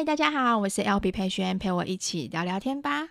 [0.00, 3.10] 嗨，大家好，我是 LB 佩萱，陪我一起聊聊天吧。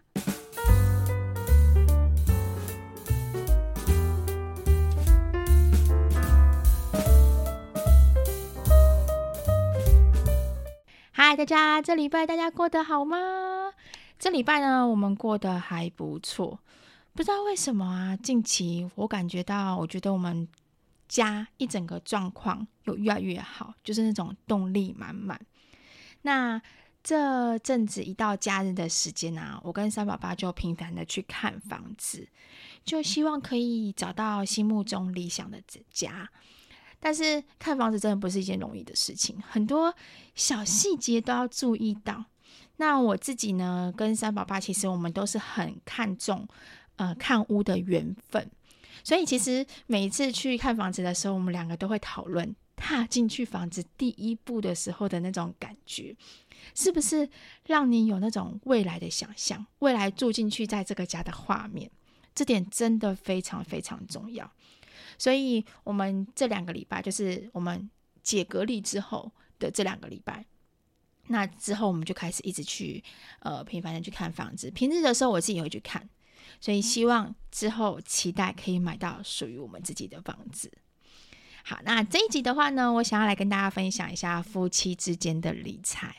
[11.12, 13.72] 嗨，大家，这礼拜大家过得好吗？
[14.18, 16.58] 这礼拜呢，我们过得还不错。
[17.14, 20.48] 不知道为什么啊，近期我感觉到，我觉得我们
[21.08, 25.40] 家一整个状况有越来越好，就是那种动力满满。
[26.22, 26.62] 那
[27.02, 32.28] 这阵子一到假日的时间啊，我跟三宝爸就频繁的去看房子，
[32.84, 35.62] 就希望可以找到心目中理想的
[35.92, 36.30] 家。
[37.00, 39.96] 但是看房子真的不是一件容易的事情，很多
[40.36, 42.26] 小细节都要注意到。
[42.76, 46.46] 那我自己呢，跟三宝爸其实我们都是很看重
[46.98, 48.52] 呃看屋的缘分，
[49.04, 56.16] 所以其实每一次去看房子的时候，我们两个都会讨论踏进去房子第一步的时候的那种感觉，
[56.74, 57.30] 是不是
[57.66, 61.92] 让你有那种未来的想象，未来住进去在这个家的画面，
[62.34, 64.50] 这点真的非常非常重要。
[65.18, 67.90] 所以，我们这两个礼拜就是我们
[68.24, 70.46] 解隔离之后的这两个礼拜，
[71.28, 73.04] 那之后我们就开始一直去
[73.40, 74.72] 呃频繁的去看房子。
[74.72, 76.10] 平日的时候我自己也会去看，
[76.62, 80.72] 所以希望之后期待可以买到属于我们自己的房子。
[81.70, 86.16] 好，那这一集的话呢，我想要来跟大家分享一下夫妻之间的理财。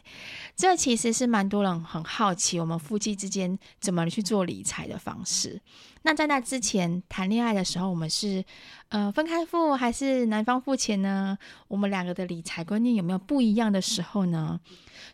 [0.55, 5.61] 这其实是蛮多人很好奇，我们夫妻之间怎么去做理财的方式。
[6.03, 8.45] 那在那之前谈恋爱的时候，我们是
[8.91, 11.37] 呃分开付还是男方付钱呢？
[11.67, 14.61] 我们两个的理财观念有没有不一样的时候呢？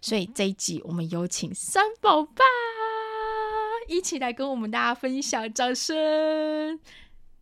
[0.03, 2.45] 所以这一集我们有请三宝爸
[3.89, 5.51] 一起来跟我们大家分享。
[5.55, 6.79] 掌声！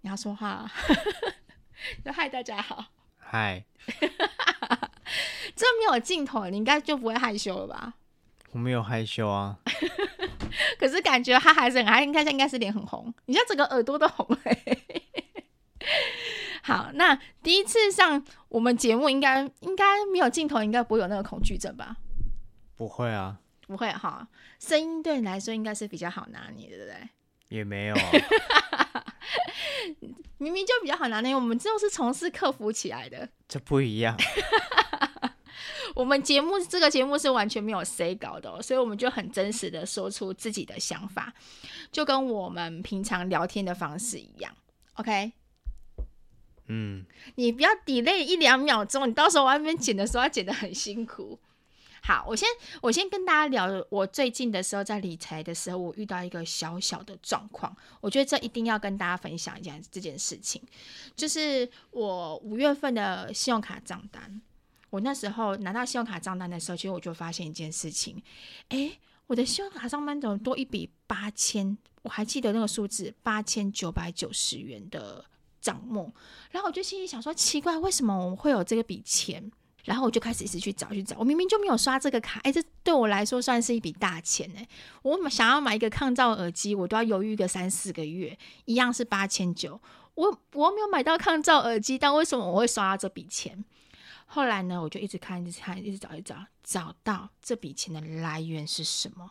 [0.02, 0.70] 你要说话。
[2.04, 2.86] 那 嗨，大家好。
[3.18, 3.64] 嗨。
[5.54, 7.94] 这没有镜头，你应该就不会害羞了吧？
[8.52, 9.58] 我没有害羞啊。
[10.78, 14.38] 可是感觉他还是很还应该应该是脸很红，你像整个耳朵都红了。
[16.62, 21.96] 好，那第一次上我们节目应，应该应该没有镜头，应该不会有那个恐惧症吧？
[22.76, 24.26] 不会啊，不会哈。
[24.58, 27.08] 声音对你来说应该是比较好拿捏，对不对？
[27.48, 28.02] 也没有啊。
[30.38, 34.16] 明明就比较好拿捏，我们就是从事客服起来的，这不一样。
[35.94, 41.32] 我们节目这个节目是完全没有 say 稿的，所以我们就很真实的说出自己的想法，
[41.92, 44.52] 就跟我们平常聊天的方式一样。
[44.94, 45.32] OK，
[46.66, 47.06] 嗯，
[47.36, 51.38] 你不要 delay 一两秒钟，你到时候外面剪的时候要剪的很辛苦。
[52.06, 52.46] 好，我先
[52.82, 60.60] 我先跟大家聊，我最近的时候在理财的时候，我遇到一个小小的状况，我觉得这一定要跟大家分享一下这件事情，
[61.16, 64.42] 就是我五月份的信用卡账单，
[64.90, 68.22] 我那时候拿到信用卡账单的时候，其实我就发现一件事情，
[68.68, 75.24] 诶，我的信用卡账单怎么多一笔八千，我还记得那个数字八千九百九十元的
[75.58, 76.12] 账目，
[76.50, 79.50] 然后我就心里想说，奇怪，为什么我们会有这个笔钱？
[79.84, 84.66] 然后我就开始一直去找去找，我明明就没有刷这个卡，哎，这对我来说算是一笔大钱哎。
[85.02, 89.80] 我想要买一个抗噪耳机，我都要犹豫个三四个月，一样是八千九。
[90.14, 93.64] 我我没有买到抗噪耳机，但为什么我会刷到这笔钱？
[94.26, 99.30] 后来呢，我就一直看，一直看，一直找，一直找，找到这笔钱的来源是什么？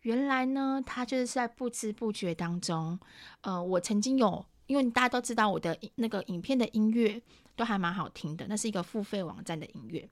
[0.00, 2.98] 原来呢，它就是在不知不觉当中，
[3.42, 7.20] 呃，我曾经有，因为大家都知道我的那个影片的音乐。
[7.56, 10.08] 都还蛮好听的，那是一个付费网站的音乐。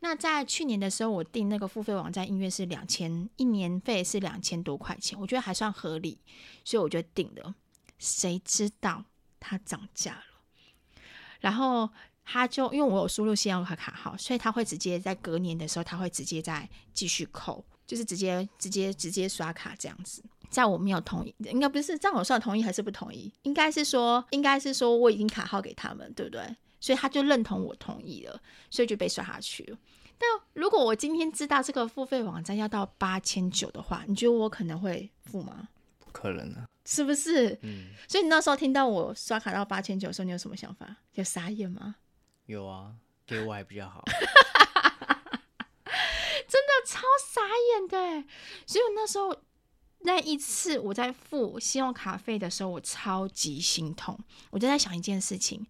[0.00, 6.18] 那在去年的时候，我订那个付费网站音乐是两千，一年费是两千多块钱，我觉得还算合理，
[6.64, 7.54] 所以我就订了。
[7.98, 9.04] 谁知道
[9.40, 11.00] 它涨价了？
[11.40, 11.88] 然后
[12.24, 20.22] 他就因为我有输入信用卡卡号，所以他会直接在隔年的时候，他会直接再继续扣，就是直接直接直接刷卡这样子。
[20.50, 23.32] 在我没有同意，应该不是在我算同意还是不同意？
[23.42, 26.56] 应该是说，应该是说我已经卡号给他们，对不对？
[26.80, 29.78] 所以他就认同我同意了，所以就被刷下去了。
[30.18, 35.68] 但如果我今天知道这个付费网站要到八千九的话，你觉得我可能会付吗？
[35.98, 37.58] 不可能啊，是不是？
[37.60, 37.88] 嗯。
[38.08, 40.96] 所以你那时候听到我刷卡到八千九的时候，你有什么想法？
[41.12, 41.96] 有傻眼吗？
[42.46, 42.94] 有啊，
[43.26, 44.02] 给我还比较好。
[46.48, 48.26] 真的超傻眼的。
[48.66, 49.36] 所以我那时候
[49.98, 54.18] 那一次我在付信用卡费的时候，我超级心痛。
[54.50, 55.66] 我就在想一件事情。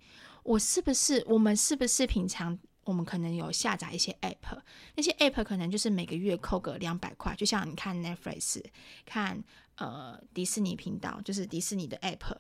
[0.47, 4.61] 我是不是我们是不是平常我们可能有下载一些 app，
[4.95, 8.63] 那些 app 可能就是每个月扣个两百块，就像你看 Netflix，
[9.05, 9.43] 看
[9.75, 12.37] 呃迪士尼频道，就是迪士尼的 app，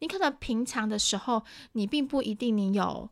[0.00, 1.42] 你可能平常的时候
[1.72, 3.08] 你并不一定你有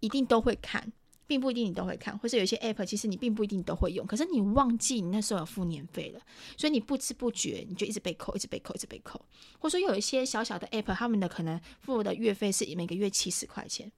[0.00, 0.92] 一定都会看，
[1.28, 6.20] 并不一定你都会看，或是有些 app 其实你并不一定都会用，可是你忘记你那时候有付年费了，
[6.56, 9.20] 所以你不知不觉你就一直被扣，一直被扣，一直被扣。
[9.58, 13.92] 或者说有一些小小的 app，他们的可能付的月费是每个月七十块钱，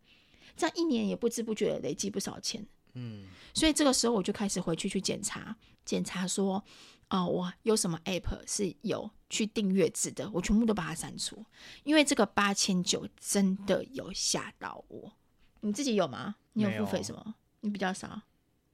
[0.57, 2.67] 这样一年也不知不觉累积不少钱。
[2.95, 6.65] 嗯，所以这个时候我就开始回去去检查，检查说，
[7.11, 11.45] 哦，我有什么 app 是有去订阅制的，我全部都把它删除，
[11.85, 15.13] 因为这个八千九真的有吓到我。
[15.61, 16.37] 你自己有吗？
[16.55, 17.35] 你有付费什么？
[17.61, 18.23] 你比较少，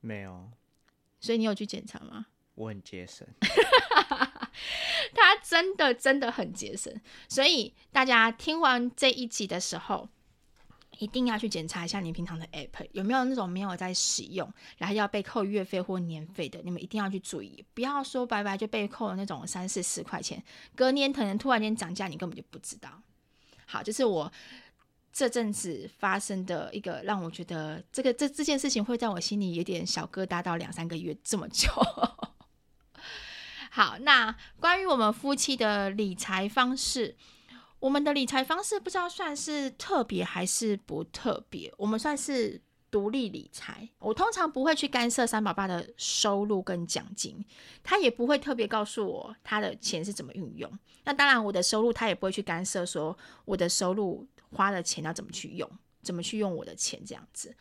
[0.00, 0.50] 没有，
[1.21, 2.27] 所以你有去检查吗？
[2.55, 3.27] 我很节省，
[5.12, 6.93] 他真的真的很节省，
[7.29, 10.09] 所以大家听完这一集的时候，
[10.99, 20.43] 一定要去检查一下你平常的 app 有没有那种没有在使用，然后要被扣月费或年费的，你们一定要去注意，不要说白白就被扣了那种三四十块钱，
[20.75, 23.03] 隔年可能突然间涨价，你根本就不知道。
[23.67, 24.32] 好，这、就是我。
[25.17, 31.71] 这阵子发生的一个让我觉得这个这这件事情会在我心里有点小疙瘩到两三个月这么久。
[33.73, 37.17] 好，那关于我们夫妻的理财方式，
[37.79, 41.73] 我们的理财方式不知道算是特别还是不特别。
[41.79, 42.61] 我们算是
[42.91, 47.43] 独立理财，我通常不会去干涉三宝爸的收入跟奖金，
[47.83, 50.71] 他也不会特别告诉我他的钱是怎么运用。
[51.05, 53.17] 那当然，我的收入他也不会去干涉，说
[53.47, 54.27] 我的收入。
[54.50, 55.70] 花的钱要怎么去用？
[56.02, 57.00] 怎么去用我的钱？
[57.04, 57.54] 这样子，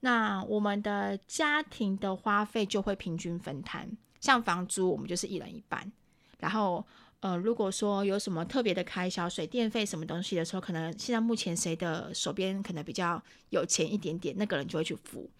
[0.00, 3.88] 那我们的家庭的花费就会平均分摊。
[4.20, 5.92] 像房租，我们就是一人一半。
[6.38, 6.84] 然后，
[7.20, 15.30] 呃，如果说有什么特别的开销，水电费什么东西的时候，可能现在目前谁的手边可能比较有钱一点点，那个人就会去付。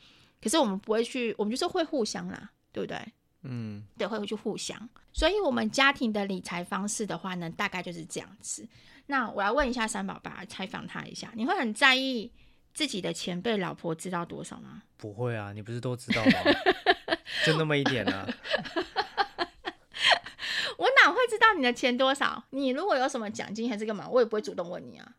[0.40, 2.98] 可是我们不会去，我们就是会互相啦，对不对？
[3.42, 4.88] 嗯，对，会去互相。
[5.12, 8.66] 所以，我们家庭的理财方式的话呢，大概就是这样子。
[9.06, 12.30] 那我来问一下三宝爸，采访他一下，你会很在意
[12.74, 14.82] 自己的钱被老婆知道多少吗？
[14.96, 16.32] 不会啊，你不是都知道吗？
[17.46, 18.26] 就那么一点啊。
[20.78, 22.44] 我哪会知道你的钱多少？
[22.50, 25.14] 你如果有什么奖金还是干嘛，我也不会主动问你啊。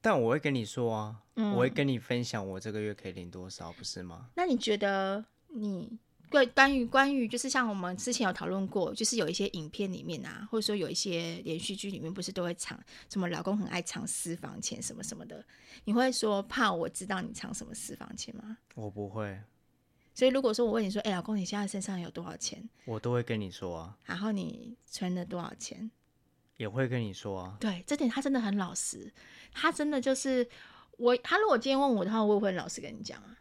[0.00, 4.28] 但我会跟你说啊，嗯，我会跟你分享我这个月可以领多少，不是吗？
[4.34, 5.98] 那你觉得你？
[6.30, 12.78] 对，关于关于就是像我们之前有讨论过，就是有一些影片里面啊，或者说有一些连续剧里面，不是都会藏
[13.08, 15.44] 什么老公很爱藏私房钱什么什么的？
[15.84, 18.56] 你会说怕我知道你藏什么私房钱吗？
[18.74, 19.40] 我不会。
[20.14, 22.68] 所以如果说我问你说，哎，老公，你现在身上有多少钱？
[22.84, 23.98] 我都会跟你说啊。
[24.04, 25.90] 然后你存了多少钱？
[26.58, 27.56] 也会跟你说啊。
[27.58, 29.12] 对，这点他真的很老实，
[29.52, 30.48] 他真的就是
[30.98, 31.16] 我。
[31.16, 33.36] 他如果今天问我的话，我也会很老实跟你讲啊。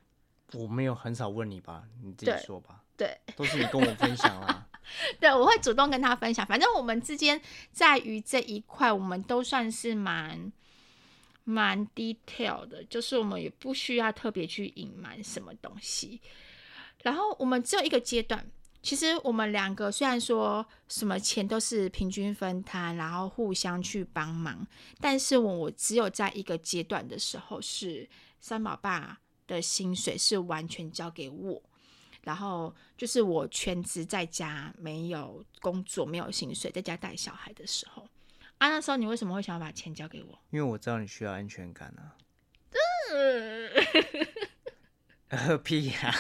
[0.54, 2.84] 我没有很少问你吧，你自己说吧。
[2.98, 4.68] 对，都是你跟我分享啦。
[5.20, 6.46] 对，我会主动跟他分享。
[6.46, 7.40] 反正我们之间
[7.72, 10.52] 在于这一块，我们都算是蛮
[11.44, 16.20] 蛮 detail 的，就是我们也不需要特别去隐瞒什么东西。
[17.04, 18.46] 然后我们只有一个阶段，
[18.82, 24.68] 其实我们两个虽然说什么钱都是平均分摊，然后互相去帮忙，
[25.00, 28.10] 但是我我只有在一个阶段的时候，是
[28.40, 29.20] 三宝爸
[29.50, 31.62] 的薪水是完全交给我。
[32.22, 38.08] 然后就是我全职在家，没有工作，没有薪水，在家带小孩的时候，
[38.58, 40.38] 啊，那时候你为什么会想要把钱交给我？
[40.52, 42.16] 因为我知道你需要安全感啊。
[43.12, 43.72] 嗯，
[45.30, 46.14] 呃屁呀！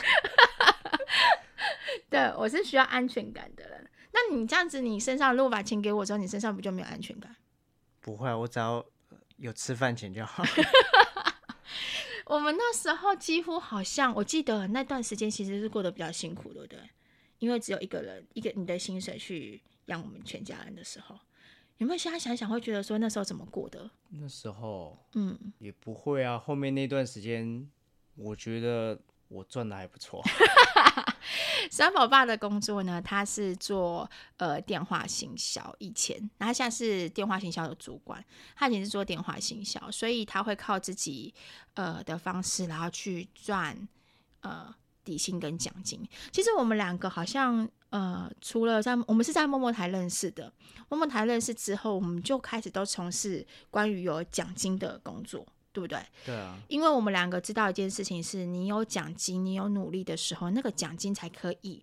[2.09, 3.87] 对，我是需要安全感的人。
[4.11, 7.35] 那你这样子，你身上如果把钱给我之后，你身上不就没有安全感？
[7.99, 8.83] 不会，我只要
[9.35, 10.43] 有吃饭钱就好。
[12.29, 16.79] 我们那时候几乎好像，我记得那段时间其实是过得比较辛苦，对不对？
[17.39, 21.17] 因为只有一个人，一个你的薪水去养我们全家人的时候，
[21.77, 23.89] 有没有现在想想会觉得说那时候怎么过的？
[24.09, 26.37] 那时候，嗯，也不会啊。
[26.37, 27.67] 后面那段时间，
[28.13, 30.21] 我觉得我赚的还不错。
[31.71, 38.23] 三宝爸的工作呢，他是做呃电话行销，以前，然后他现在是电话行销的主管，
[38.55, 41.33] 他以前是做电话行销，所以他会靠自己
[41.75, 43.87] 呃的方式，然后去赚
[44.41, 46.07] 呃底薪跟奖金。
[46.31, 50.51] 其实我们两个好像呃，除了在我们是在默默台认识的，
[50.89, 55.45] 默默台认识之后，我们就开始都从事关于有奖金的工作。
[55.71, 55.99] 对不对？
[56.25, 61.81] 对啊，因为我们两个知道一件事情是，你有奖金，你有努力的时候，那个奖金才可以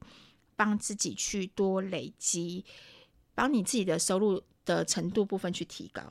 [0.56, 2.64] 帮自己去多累积，
[3.34, 6.02] 帮你自己的收入的程度部分去提高。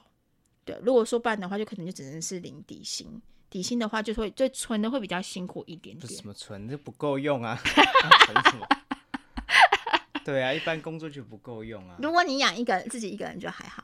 [0.63, 6.11] 对，如果说不然的话，就可能就只能是领底薪，底薪的话就会就存的会比较辛苦一点点。
[6.11, 7.55] 什么存，这不够用啊！
[7.63, 8.67] 存什么？
[10.25, 11.97] 对啊，一般工作就不够用啊。
[12.01, 13.83] 如果你养一个人，自己一个人就还好。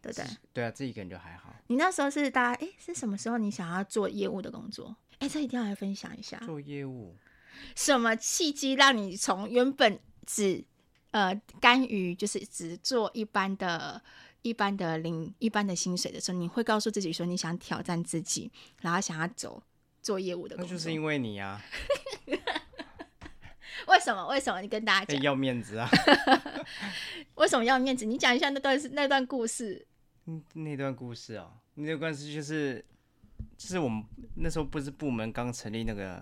[0.00, 1.52] 对不对，对啊，自己一个人就还好。
[1.68, 4.94] 你那时候是大概哎，是什么时候你想要做业务的工作？
[5.20, 6.36] 哎，这一定要来分享一下。
[6.44, 7.16] 做业务，
[7.76, 10.64] 什么契机让你从原本只
[11.10, 14.02] 呃甘于就是只做一般的、
[14.42, 19.62] 一般的零、一般的薪水的时候，你会告诉自己说你想挑战自己，然后想要走
[20.00, 20.72] 做业务的工作？
[20.72, 21.60] 那就是因为你啊。
[23.86, 24.26] 为什么？
[24.28, 24.60] 为什么？
[24.60, 25.22] 你跟大家讲。
[25.22, 25.88] 要面子啊！
[27.36, 28.04] 为什么要面子？
[28.04, 29.86] 你讲一下那段是那段故事。
[30.30, 32.84] 嗯，那段故事哦，那段故事就是，
[33.56, 34.04] 就是我们
[34.34, 36.20] 那时候不是部门刚成立那个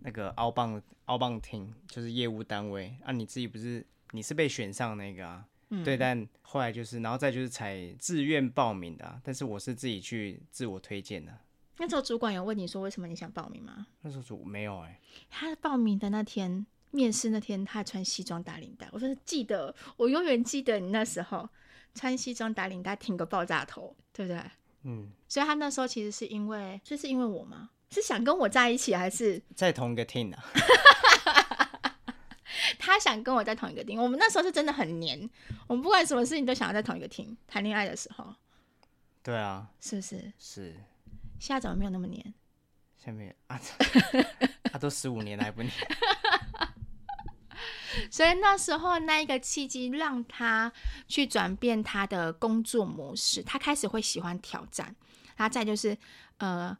[0.00, 3.10] 那个凹棒凹棒厅，就是业务单位啊。
[3.10, 5.46] 你自己不是你是被选上那个啊？
[5.70, 5.82] 嗯。
[5.82, 11.32] 对，但后来就是，然后再就是才自愿报名的啊，但是我是自己去自我推荐的。
[11.78, 13.86] 那时候主管有问你说为什么你想报名吗？
[14.02, 18.86] 那时候主没有哎、欸，他报名的那天，面试那天，他还穿西装打领带。
[18.92, 21.48] 我说记得，我永远记得你那时候
[21.94, 24.42] 穿西装打领带，挺个爆炸头，对不对？
[24.84, 25.10] 嗯。
[25.28, 27.70] 所以他那时候其实是因为，就是因为我吗？
[27.90, 30.44] 是想跟我在一起，还是在同一个 team 啊？
[32.78, 34.00] 他想跟我在同一个 team。
[34.00, 35.28] 我们那时候是真的很黏，
[35.66, 38.34] 我们不管什么事情都想要在同一个 team 谈恋爱的时候。
[39.22, 40.32] 对啊，是不是？
[40.38, 40.74] 是。
[41.38, 42.32] 现在怎么没有那么黏？
[43.04, 43.60] 下面啊，
[44.70, 45.72] 他 都十五年了还不黏。
[48.10, 50.72] 所以那时候那一个契机让他
[51.08, 54.94] 去转变他的工作模式，他开始会喜欢挑战。
[55.36, 55.96] 他再就是
[56.38, 56.76] 呃，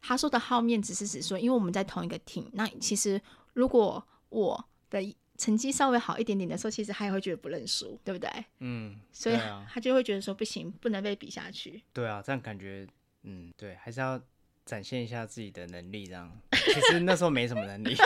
[0.00, 3.20] 他说的好面只是指说，因为我们在同一个 team，那其实
[3.54, 8.30] 如果我的成绩稍微好一点点的时候，其实他也会觉得不认输，对不对？
[8.60, 9.36] 嗯，所以
[9.68, 11.82] 他就会觉得说不行，不能被比下去。
[11.92, 12.86] 对啊，这样感觉。
[13.28, 14.20] 嗯，对，还是要
[14.64, 16.30] 展现一下自己的能力，这样。
[16.52, 17.96] 其实那时候没什么能力，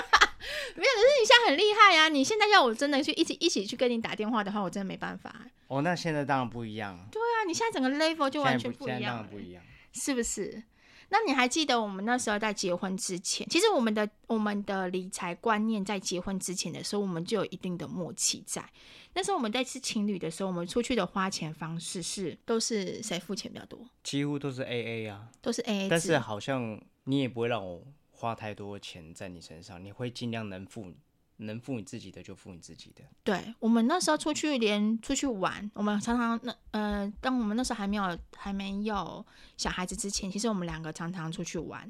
[0.75, 2.09] 没有，可是你现在很厉害呀、啊！
[2.09, 5.35] 你现在要我真的去一起一起去跟你打电话的话，我真的没办法。
[5.69, 6.99] 哦，那现在当然不一样。
[7.13, 10.63] 对啊，你现在整个 level 就完全不一样，当然不一样，是不是？
[11.13, 18.65] 那你还记得我们那时候在结婚之前，其实我们的我们的理财观念在结婚之前的时候，我们就有一定的默契在。
[19.13, 23.85] 那时候我们在是情侣的时候，我们出去的花钱方式是都是谁付钱比较多？
[24.05, 25.89] 几乎都是 A A 啊，都是 A A。
[25.89, 27.85] 但是好像你也不会让我
[28.21, 30.93] 花太多钱在你身上，你会尽量能付。
[31.43, 33.03] 能付你自己的就付你自己的。
[33.25, 39.25] 对，我们那时候出去连出去玩，我们常常那呃，当我们那时候还没有还没有
[39.57, 41.81] 小孩子之前，其实我们两个常常出去玩。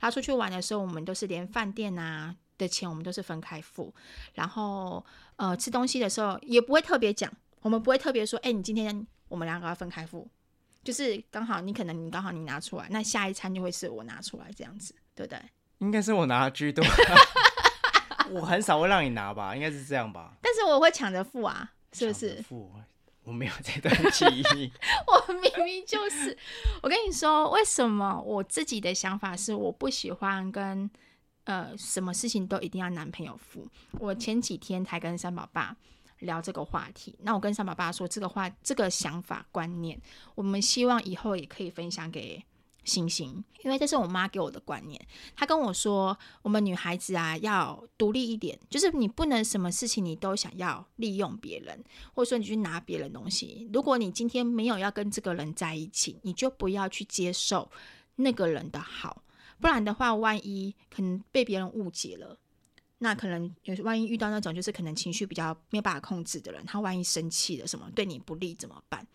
[0.00, 3.94] 然后出去玩的时候，我们都是连饭店啊的钱我们都是分开付。
[4.34, 10.28] 然后呃，吃东西的时候也不会特别讲，我们不会特别说，哎，你今天我们两个要分开付，
[10.82, 15.40] 就是刚好你可能你刚好你拿出来，那下一餐就会是我拿出来这样子，对不对？
[15.78, 16.84] 应该是我拿居多。
[18.30, 20.32] 我很少会让你拿吧，应该是这样吧。
[20.42, 22.42] 但是我会抢着付啊，是不是？
[22.42, 22.72] 付，
[23.22, 24.72] 我没有这段记忆。
[25.06, 26.36] 我明明就是，
[26.82, 30.90] 我跟你说，为什么我自己的想法是，我不喜欢跟
[31.44, 33.68] 呃什么事情都一定要男朋友付。
[33.92, 35.76] 我前几天才跟三宝爸
[36.18, 40.00] 聊这个话题，那我跟三宝爸说，这个话，这个想法观念，
[40.34, 42.44] 我们希望以后也可以分享给。
[42.86, 44.98] 星星，因为这是我妈给我的观念。
[45.34, 53.68] 她跟我说，我们女孩子啊要独立一点，就是你不能什么事情你都想要利用别人，或者说你去拿别人东西。
[53.72, 57.70] 如果你今天没有要跟这个人在一起，你就不要去接受
[58.14, 59.22] 那个人的好，
[59.60, 62.38] 不然的话，万一可能被别人误解了，
[62.98, 69.06] 那可能有万一遇到那种就是可能情绪比较没有办法控制的人，他万一生气了什么对你不利怎么办？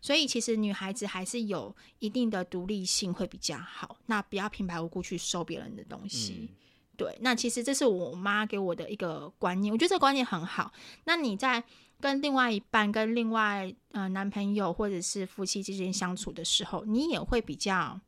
[0.00, 6.48] 所以其实女孩子还是有一定的独立性会比较好，那不要平白无故去收别人的东西。
[6.50, 6.56] 嗯、
[6.96, 10.72] 对，那其实这是我妈给我的一个观念，我觉得这个观念很好。
[11.04, 11.62] 那你在
[12.00, 18.00] 跟另外一半、跟另外呃男朋友或者是夫妻之间相处的时候，你也会比较，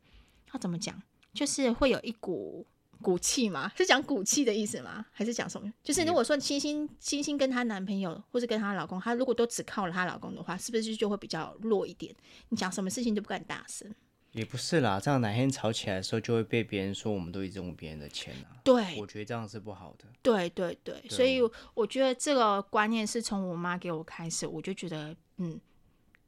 [0.53, 1.01] 要怎么讲，
[1.33, 2.65] 就是会有一股。
[3.01, 3.71] 骨气吗？
[3.75, 5.05] 是讲骨气的意思吗？
[5.11, 5.71] 还是讲什么？
[5.83, 12.15] 就是如果说星星星星跟她男朋友或是跟她老公，她如果都只靠了她老公的话，是不是就会比较弱一点？
[12.49, 13.93] 你讲什么事情都不敢大声。
[14.33, 18.55] 也不是啦，这样哪天吵起来的时候，就会被别人说我们都一直用别人的钱啊。
[18.63, 20.05] 对，我觉得这样是不好的。
[20.21, 21.41] 对对对，对，所以
[21.73, 25.59] 我觉得这个观念是从我妈给我开始，我就觉得，嗯，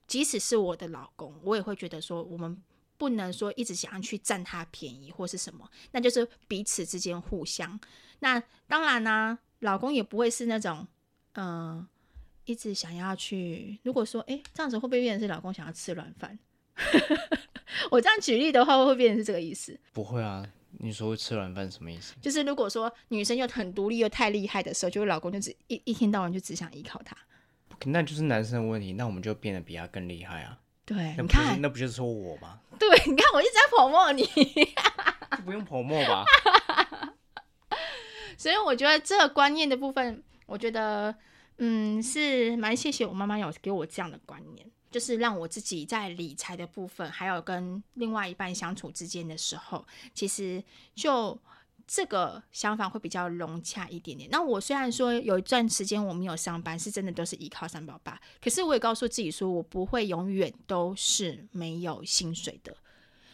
[0.06, 2.62] 即使是我的老公，我也会觉得说我们。
[2.98, 7.80] 不能说一直想要去占他便宜或是什么，那就是彼此之间互相。
[8.20, 10.88] 那当然呢、啊，老公也不会是那种，
[11.34, 11.88] 嗯、呃，
[12.46, 13.78] 一直想要去。
[13.84, 16.38] 如果说，哎，这样子会不会变成是老公想要吃软饭？
[17.92, 19.78] 我这样举例的话，会不会变成是这个意思？
[19.92, 20.46] 不会啊，
[20.80, 22.14] 你说吃软饭什么意思？
[22.22, 27.18] 就是如果说女生又很独立又太厉害的时候，就老公就只一一天到晚就只想依靠她。
[27.86, 30.58] 那就是男生的问题，那我们就变得比他更厉害啊。
[30.86, 32.60] 对，你看，那不就是说我吗？
[32.78, 34.24] 对，你看，我一直在捧墨你。
[35.46, 36.26] 不用泡沫吧？
[38.38, 41.16] 所以我觉得这个观念的部分，我觉得
[41.58, 50.64] 嗯是蛮谢谢我妈妈有给我这样的观念，就是让我自己在理财的部分，还有跟另外一半相处之间的时候，其实
[50.96, 51.40] 就。
[51.86, 54.30] 这个想法会比较融洽一点点。
[54.32, 62.76] 那我虽然说有一段时间我没有上班，是真的都是依靠三宝爸，可是我也告诉自己说，我不会永远都是没有薪水的。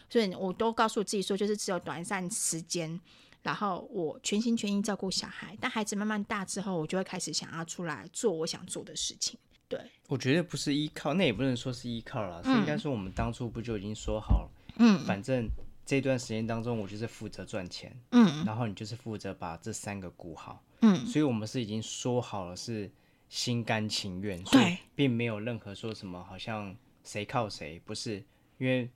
[0.08, 3.00] 所以我都告诉自己说，就是只有短暂时间，
[3.42, 5.56] 然后我全心全意照顾小孩。
[5.60, 9.38] 但孩子慢慢大之后，我就会开始想要出来做我想做的事情。
[9.68, 14.50] 对，我觉得不是依靠，那也不能说是依靠了，所以应该说我们当初不就已经说好了？
[14.78, 15.48] 嗯，反正。
[15.90, 22.88] 这段时间当中，我就是负责赚钱，嗯，然后你就是负责把这三个顾好，嗯，所以我们是已经说好了，是
[23.28, 28.22] 心甘情愿，所以并没有任何说什么好像谁靠谁，不是，
[28.58, 28.88] 因为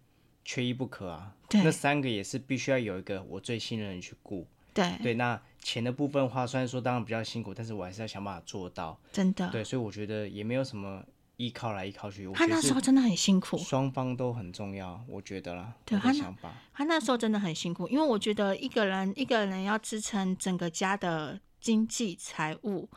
[0.44, 11.04] 缺一不可啊，对，那三个也是必须要有一个我最信任的人去顾，对，对，那钱的部分的话，虽然说当然比较辛苦，但是我还是要想办法做到，真的，对，所以我觉得也没有什么。
[11.36, 15.74] 依靠来依靠去，他那时候真的很辛苦，双方都很重要，我觉得啦。
[15.84, 16.34] 对他那，
[16.72, 22.88] 他那时候真的很辛苦，因为我觉得一个人一个人要支撑整个家的经济财务，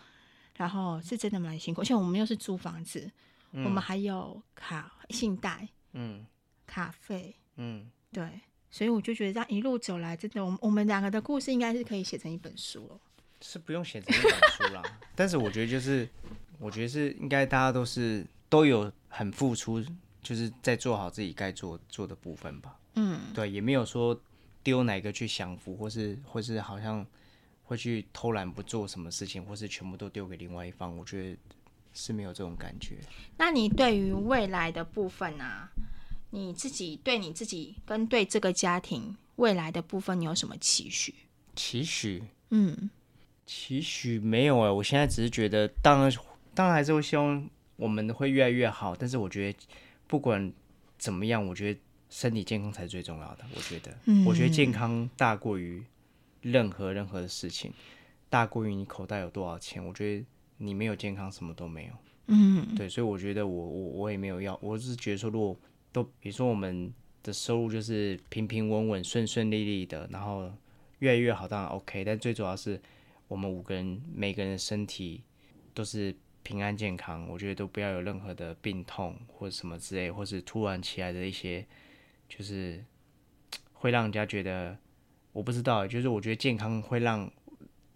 [0.56, 1.82] 然后是真的蛮辛苦。
[1.82, 3.10] 而且我们又是租房子，
[3.53, 6.24] 嗯、我们还有卡信贷，嗯，
[6.67, 8.39] 卡费，嗯，对，
[8.70, 13.00] 所以我就觉得这样一路走来，真的，我们我们两个的故事应该是可以写成一本书了。
[13.41, 14.82] 是不用写成一本书啦，
[15.15, 16.08] 但是我觉得就是。
[16.59, 19.83] 我觉得是应该大家都是都有很付出，
[20.23, 22.75] 就是在做好自己该做做的部分吧。
[22.95, 24.19] 嗯，对，也没有说
[24.63, 27.05] 丢哪个去享福，或是或是好像
[27.63, 30.97] 会去偷懒不做什么事情，或是全部都丢给另外一方。
[30.97, 31.37] 我觉得
[31.93, 32.97] 是没有这种感觉。
[33.37, 35.69] 那你对于未来的部分啊，
[36.31, 41.13] 你自己对你自己跟对这个家庭未来的部分，你有什么期许？
[41.55, 42.23] 期许？
[42.49, 42.89] 嗯，
[43.45, 44.73] 期许没有啊。
[44.73, 46.11] 我现在只是觉得，当然。
[46.57, 49.59] 当然还是会希望我们会越来越好，但是我觉得
[50.07, 50.51] 不管
[50.98, 53.46] 怎么样，我觉得身体健康才是最重要的。
[53.55, 55.83] 我觉得，嗯、我觉得健康大过于
[56.41, 57.72] 任何任何的事情，
[58.27, 59.85] 大过于你口袋有多少钱。
[59.85, 60.25] 我觉得
[60.57, 61.91] 你没有健康，什么都没有。
[62.25, 65.55] 嗯，对，所以我觉得我我我也没有要，我只是觉得说，如果
[65.91, 66.91] 都比如说我们
[67.22, 70.51] 的收入就是平平稳稳、顺顺利利的，然后
[70.98, 72.03] 越来越好，当然 OK。
[72.03, 72.81] 但最主要是
[73.27, 75.22] 我们五个人每个人的身体
[75.75, 76.15] 都是。
[76.48, 81.68] 平安健康，我觉得都不要有任何的病痛或者什么之类，或是突然起来的一些，
[82.29, 82.81] 就是
[83.74, 84.77] 会让人家觉得，
[85.33, 87.29] 我不知道，就是我觉得健康会让，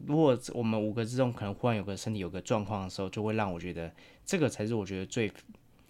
[0.06, 3.90] 如果我们五个之中可能忽然有个身体有个状况的时候，就会让我觉得
[4.26, 5.32] 这个才是我觉得最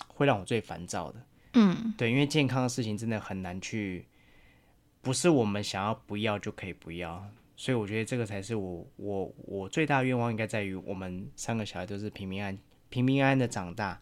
[0.10, 1.26] 会让我最烦躁的。
[1.54, 4.06] 嗯，对，因为健康的事情真的很难去，
[5.02, 7.28] 不是我们想要不要就可以不要。
[7.62, 12.58] 所以我觉得这个才是我我我最大的愿望，应该在于我们三个小孩都是平平安
[12.90, 14.02] 平平安安的长大，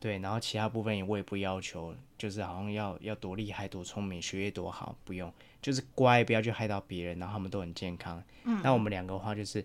[0.00, 8.20] 对，然后其他部分也我也不要求，就是好像要要多厉害多聪明，学业多好，不用，就是乖，不要去害到别人，然后他们都很健康。
[8.42, 9.64] 嗯，那我们两个的话就是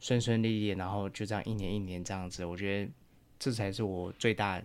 [0.00, 2.90] 顺顺利利，然后就这样一年一年这样子，我觉得
[3.38, 4.62] 这才是我最大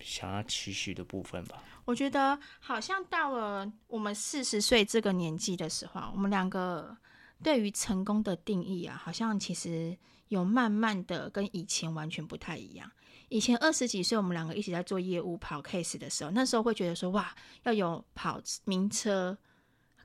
[0.00, 1.64] 想要期许的部分吧。
[1.86, 6.94] 我觉得好像到了我们四十岁这个年纪的时候，我们两个。
[7.42, 9.96] 对于成功的定义啊，好像其实
[10.28, 12.90] 有慢慢的跟以前完全不太一样。
[13.28, 19.36] 以前二十几岁，我们两个一起在做业务跑 case 的时候，那时候会觉得说，哇，要有跑名车，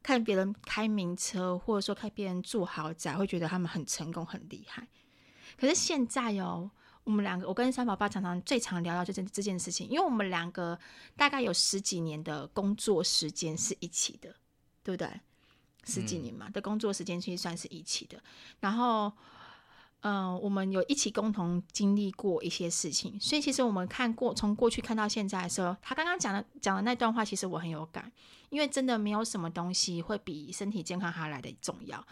[0.02, 4.88] 看别人开名车，或者说看别人住豪宅，会觉得他们很成功很厉害。
[5.56, 6.72] 可是现在哦，
[7.04, 10.80] 我们两个，我跟三宝爸常常最常聊到这件这件事情，因为我们两个
[11.16, 14.36] 大概有十几年的工作时间是一起的，
[14.84, 15.22] 对不对？
[15.84, 18.22] 十几年嘛的工作时间其实算是一起的，
[18.60, 19.12] 然后，
[20.02, 28.12] 嗯、呃，我们有一起共同经历过一些事情，所以其实我们看过从过去看到现在的时候，他刚刚讲的讲的那段话，其实我很有感，
[28.50, 32.06] 因为真的没有什么东西会比身体健康还来的重要。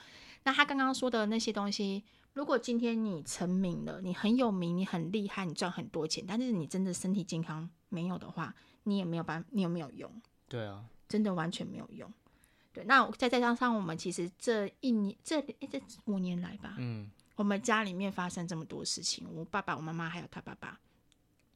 [0.43, 2.03] 那他刚刚说的那些东西，
[2.33, 10.09] 如果今天你成名了，你很有名，你很厉害，你赚很多钱，但是你真的身体健康没有的话，你也没有办，你有没有用？
[10.47, 12.11] 对啊，真的完全没有用。
[12.79, 20.79] 对，那再再加上我们其实这一年这这五年来吧，嗯，我们家里面发生这么多事情，我爸爸、我妈妈还有他爸爸，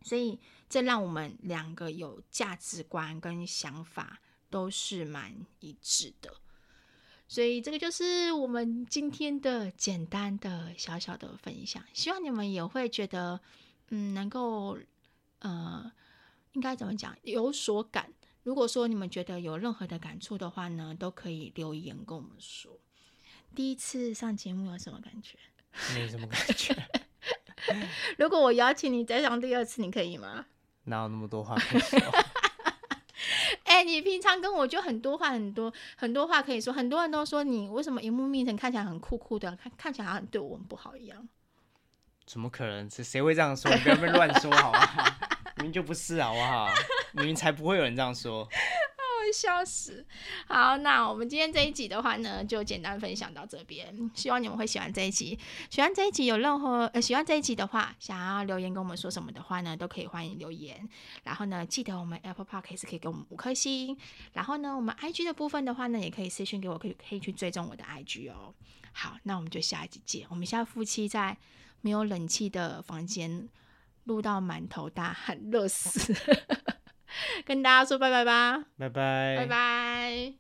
[0.02, 6.30] 所以这让我们两个有价值观跟想法都是蛮一致的。
[7.30, 13.40] 所以这个就是我们今天的简单的小小的分享，希望你们也会觉得，
[13.92, 14.78] 嗯，能够
[15.40, 15.90] 呃，
[16.52, 18.12] 应该怎么讲，有所感。
[18.44, 22.78] 如果说你们觉得有任何的感触的话呢，都可以留言跟我们说。
[23.56, 25.38] 第一次上节目有什么感觉？
[25.96, 26.76] 没什么感觉。
[28.18, 30.46] 如果我邀请你再上第二次，你可以吗？
[30.86, 32.00] 哪有那么多话可以说？
[33.64, 36.74] 哎、欸，你平常跟我就很多话，很多很多话可以说。
[36.74, 41.28] 很多人都说你为什么荧幕面前看起来很酷酷的，看看起来好像对我们不好一样。
[42.26, 42.90] 怎么可能？
[42.90, 43.74] 是谁会这样说？
[43.74, 45.04] 你不要乱说好不好？
[45.58, 46.70] 明明就不是好不好？
[47.14, 48.48] 明明才不会有人这样说。
[49.24, 50.06] 啊笑死！
[50.48, 54.12] 好，那我们今天这一集的话呢，就简单分享到这边。
[54.14, 55.40] 希望你们会喜欢这一集。
[55.70, 60.88] 喜欢这一集有任何呃，喜欢这一集的话，想要留言跟我们说什么的话呢，都可以欢迎留言。
[61.24, 63.98] 然后呢，记得我们 Apple Podcast 可以给我们五颗星。
[64.34, 68.54] 然后呢，我们 IG 的部分的话呢，也可以私讯给我，可以可以去追踪我的 IG 哦。
[68.92, 70.28] 好，那我们就下一集见。
[70.30, 71.38] 我们现在夫妻在
[71.80, 73.48] 没有冷气的房间
[74.04, 76.14] 录到满头大汗，热死。
[77.46, 80.34] 跟大家说拜拜吧，拜拜，拜拜。